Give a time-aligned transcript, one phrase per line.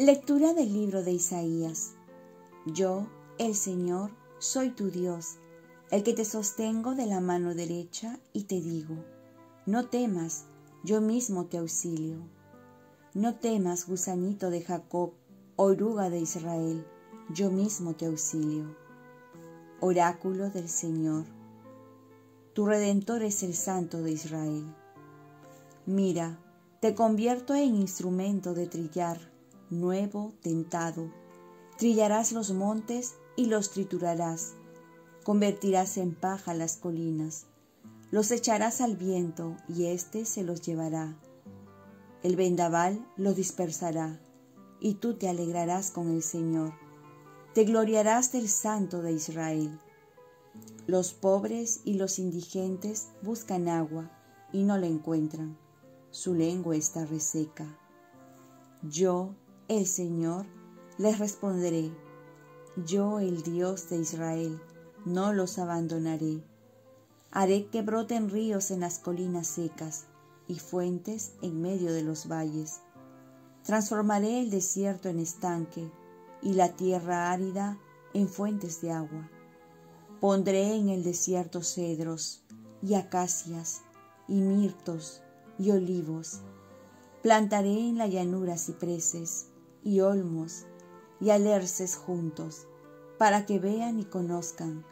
[0.00, 1.94] Lectura del libro de Isaías.
[2.66, 5.38] Yo, el Señor, soy tu Dios,
[5.90, 8.94] el que te sostengo de la mano derecha y te digo,
[9.66, 10.44] no temas,
[10.84, 12.18] yo mismo te auxilio.
[13.12, 15.14] No temas, gusanito de Jacob,
[15.56, 16.86] oruga de Israel,
[17.34, 18.76] yo mismo te auxilio.
[19.80, 21.24] Oráculo del Señor.
[22.52, 24.64] Tu redentor es el Santo de Israel.
[25.86, 26.38] Mira,
[26.80, 29.36] te convierto en instrumento de trillar
[29.70, 31.12] nuevo, tentado.
[31.76, 34.54] Trillarás los montes y los triturarás.
[35.24, 37.46] Convertirás en paja las colinas.
[38.10, 41.16] Los echarás al viento y éste se los llevará.
[42.22, 44.20] El vendaval los dispersará
[44.80, 46.72] y tú te alegrarás con el Señor.
[47.54, 49.78] Te gloriarás del Santo de Israel.
[50.86, 54.10] Los pobres y los indigentes buscan agua
[54.52, 55.58] y no la encuentran.
[56.10, 57.78] Su lengua está reseca.
[58.82, 59.34] Yo,
[59.68, 60.46] el Señor,
[60.96, 61.92] les responderé,
[62.86, 64.58] yo el Dios de Israel,
[65.04, 66.42] no los abandonaré.
[67.30, 70.06] Haré que broten ríos en las colinas secas
[70.46, 72.80] y fuentes en medio de los valles.
[73.62, 75.90] Transformaré el desierto en estanque
[76.40, 77.78] y la tierra árida
[78.14, 79.28] en fuentes de agua.
[80.18, 82.42] Pondré en el desierto cedros
[82.82, 83.82] y acacias
[84.28, 85.20] y mirtos
[85.58, 86.40] y olivos.
[87.22, 89.48] Plantaré en la llanura cipreses
[89.88, 90.66] y olmos
[91.18, 92.68] y alerces juntos,
[93.16, 94.84] para que vean y conozcan,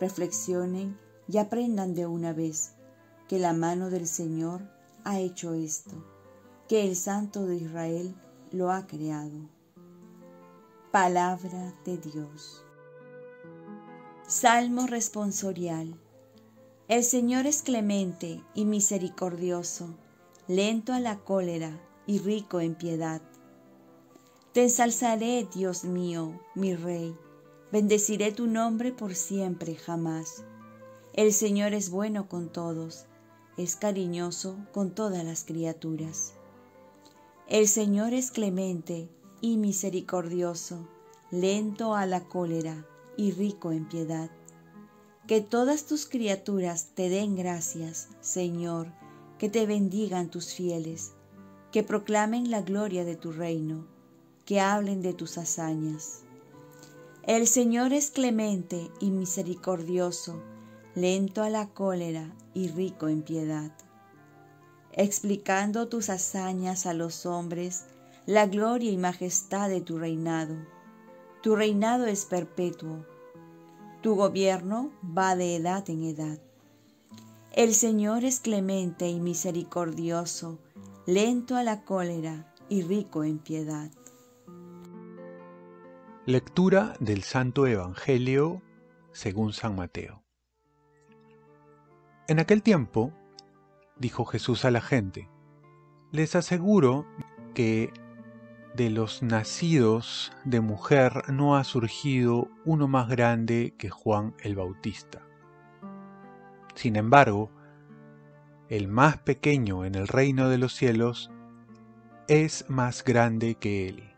[0.00, 2.74] reflexionen y aprendan de una vez
[3.28, 4.62] que la mano del Señor
[5.02, 5.96] ha hecho esto,
[6.68, 8.14] que el Santo de Israel
[8.52, 9.50] lo ha creado.
[10.92, 12.64] Palabra de Dios.
[14.28, 15.98] Salmo responsorial.
[16.86, 19.96] El Señor es clemente y misericordioso,
[20.46, 23.20] lento a la cólera y rico en piedad
[24.54, 27.18] te ensalzaré, Dios mío, mi Rey,
[27.72, 30.44] bendeciré tu nombre por siempre, jamás.
[31.12, 33.06] El Señor es bueno con todos,
[33.56, 36.34] es cariñoso con todas las criaturas.
[37.48, 39.08] El Señor es clemente
[39.40, 40.88] y misericordioso,
[41.32, 44.30] lento a la cólera y rico en piedad.
[45.26, 48.86] Que todas tus criaturas te den gracias, Señor,
[49.36, 51.14] que te bendigan tus fieles,
[51.72, 53.92] que proclamen la gloria de tu reino
[54.44, 56.20] que hablen de tus hazañas.
[57.26, 60.42] El Señor es clemente y misericordioso,
[60.94, 63.72] lento a la cólera y rico en piedad.
[64.92, 67.84] Explicando tus hazañas a los hombres,
[68.26, 70.54] la gloria y majestad de tu reinado.
[71.42, 73.04] Tu reinado es perpetuo,
[74.04, 76.38] tu gobierno va de edad en edad.
[77.52, 80.58] El Señor es clemente y misericordioso,
[81.06, 83.90] lento a la cólera y rico en piedad.
[86.26, 88.62] Lectura del Santo Evangelio
[89.12, 90.22] según San Mateo.
[92.28, 93.12] En aquel tiempo,
[93.98, 95.28] dijo Jesús a la gente,
[96.12, 97.04] les aseguro
[97.52, 97.92] que
[98.74, 105.20] de los nacidos de mujer no ha surgido uno más grande que Juan el Bautista.
[106.74, 107.50] Sin embargo,
[108.70, 111.30] el más pequeño en el reino de los cielos
[112.28, 114.13] es más grande que él.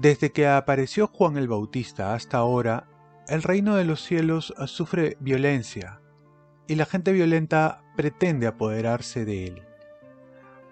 [0.00, 2.86] Desde que apareció Juan el Bautista hasta ahora,
[3.26, 6.00] el reino de los cielos sufre violencia
[6.68, 9.62] y la gente violenta pretende apoderarse de él.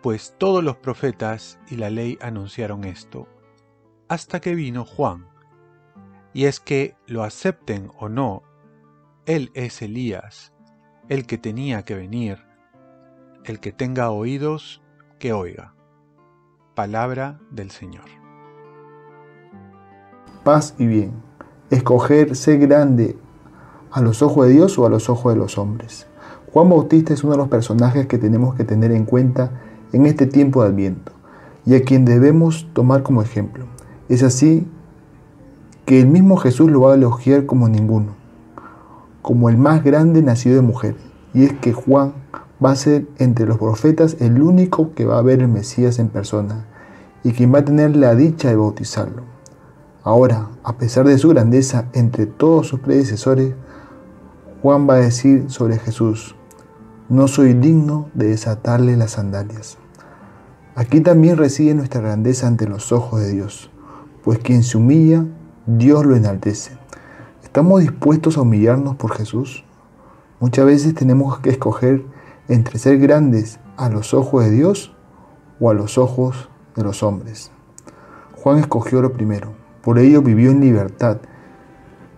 [0.00, 3.26] Pues todos los profetas y la ley anunciaron esto,
[4.06, 5.26] hasta que vino Juan.
[6.32, 8.44] Y es que, lo acepten o no,
[9.26, 10.52] él es Elías,
[11.08, 12.44] el que tenía que venir.
[13.44, 14.82] El que tenga oídos,
[15.18, 15.74] que oiga.
[16.76, 18.25] Palabra del Señor
[20.46, 21.10] paz y bien.
[21.70, 23.18] Escoger ser grande
[23.90, 26.06] a los ojos de Dios o a los ojos de los hombres.
[26.52, 29.50] Juan Bautista es uno de los personajes que tenemos que tener en cuenta
[29.92, 31.10] en este tiempo de Adviento
[31.66, 33.64] y a quien debemos tomar como ejemplo.
[34.08, 34.68] Es así
[35.84, 38.14] que el mismo Jesús lo va a elogiar como ninguno,
[39.22, 40.94] como el más grande nacido de mujer.
[41.34, 42.12] Y es que Juan
[42.64, 46.06] va a ser entre los profetas el único que va a ver el Mesías en
[46.06, 46.66] persona
[47.24, 49.35] y quien va a tener la dicha de bautizarlo.
[50.06, 53.56] Ahora, a pesar de su grandeza entre todos sus predecesores,
[54.62, 56.36] Juan va a decir sobre Jesús,
[57.08, 59.78] no soy digno de desatarle las sandalias.
[60.76, 63.72] Aquí también reside nuestra grandeza ante los ojos de Dios,
[64.22, 65.26] pues quien se humilla,
[65.66, 66.78] Dios lo enaltece.
[67.42, 69.64] ¿Estamos dispuestos a humillarnos por Jesús?
[70.38, 72.04] Muchas veces tenemos que escoger
[72.46, 74.94] entre ser grandes a los ojos de Dios
[75.58, 77.50] o a los ojos de los hombres.
[78.36, 81.18] Juan escogió lo primero, por ello vivió en libertad.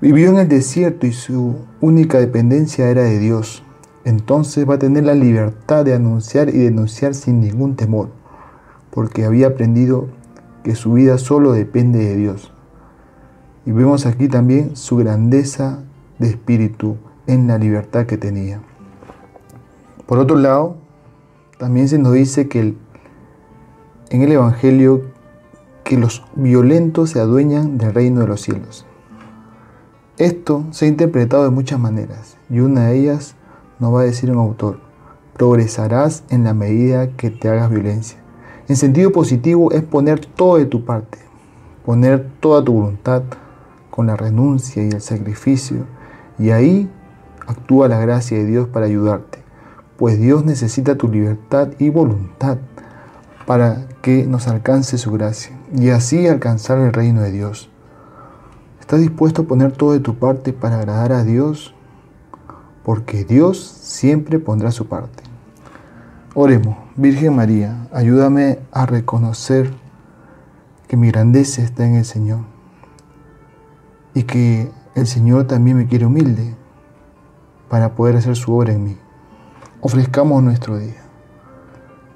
[0.00, 3.62] Vivió en el desierto y su única dependencia era de Dios.
[4.06, 8.08] Entonces va a tener la libertad de anunciar y denunciar sin ningún temor,
[8.90, 10.08] porque había aprendido
[10.64, 12.54] que su vida solo depende de Dios.
[13.66, 15.80] Y vemos aquí también su grandeza
[16.18, 18.62] de espíritu en la libertad que tenía.
[20.06, 20.78] Por otro lado,
[21.58, 22.74] también se nos dice que
[24.08, 25.17] en el Evangelio
[25.88, 28.84] que los violentos se adueñan del reino de los cielos.
[30.18, 33.36] Esto se ha interpretado de muchas maneras y una de ellas
[33.78, 34.80] nos va a decir un autor,
[35.32, 38.18] progresarás en la medida que te hagas violencia.
[38.68, 41.16] En sentido positivo es poner todo de tu parte,
[41.86, 43.22] poner toda tu voluntad
[43.88, 45.86] con la renuncia y el sacrificio
[46.38, 46.90] y ahí
[47.46, 49.38] actúa la gracia de Dios para ayudarte,
[49.96, 52.58] pues Dios necesita tu libertad y voluntad
[53.48, 57.70] para que nos alcance su gracia y así alcanzar el reino de Dios.
[58.78, 61.74] ¿Estás dispuesto a poner todo de tu parte para agradar a Dios?
[62.84, 65.22] Porque Dios siempre pondrá su parte.
[66.34, 69.72] Oremos, Virgen María, ayúdame a reconocer
[70.86, 72.40] que mi grandeza está en el Señor
[74.12, 76.54] y que el Señor también me quiere humilde
[77.70, 78.98] para poder hacer su obra en mí.
[79.80, 81.07] Ofrezcamos nuestro día.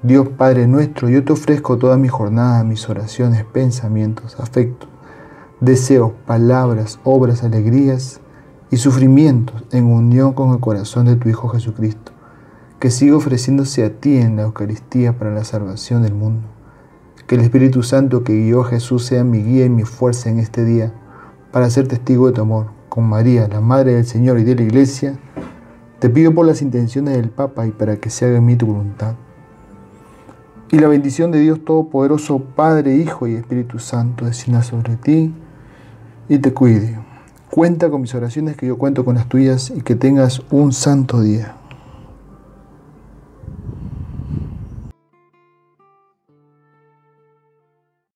[0.03, 4.89] Dios Padre nuestro, yo te ofrezco toda mi jornada, mis oraciones, pensamientos, afectos,
[5.61, 8.19] deseos, palabras, obras, alegrías
[8.69, 12.11] y sufrimientos en unión con el corazón de tu Hijo Jesucristo,
[12.79, 16.49] que siga ofreciéndose a ti en la Eucaristía para la salvación del mundo.
[17.25, 20.39] Que el Espíritu Santo que guió a Jesús sea mi guía y mi fuerza en
[20.39, 20.93] este día
[21.53, 22.71] para ser testigo de tu amor.
[22.89, 25.17] Con María, la Madre del Señor y de la Iglesia,
[25.99, 28.65] te pido por las intenciones del Papa y para que se haga en mí tu
[28.65, 29.15] voluntad.
[30.73, 35.31] Y la bendición de Dios Todopoderoso, Padre, Hijo y Espíritu Santo, descienda sobre ti
[36.27, 36.97] y te cuide.
[37.51, 41.21] Cuenta con mis oraciones, que yo cuento con las tuyas y que tengas un santo
[41.21, 41.57] día.